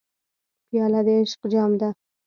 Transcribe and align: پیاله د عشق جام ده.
پیاله 0.69 1.01
د 1.05 1.07
عشق 1.19 1.41
جام 1.51 1.71
ده. 1.79 1.89